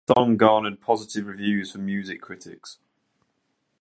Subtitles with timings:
[0.07, 2.79] The song garnered positive reviews from music critics.